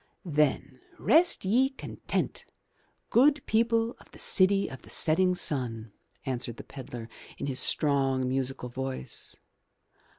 "Then 0.25 0.79
rest 0.97 1.45
ye 1.45 1.69
content, 1.69 2.45
good 3.11 3.45
people 3.45 3.95
of 3.99 4.09
the 4.11 4.17
city 4.17 4.67
of 4.67 4.81
the 4.81 4.89
setting 4.89 5.35
sun," 5.35 5.91
answered 6.25 6.57
the 6.57 6.63
pedlar, 6.63 7.07
in 7.37 7.45
his 7.45 7.59
strong, 7.59 8.27
musical 8.27 8.69
voice. 8.69 9.35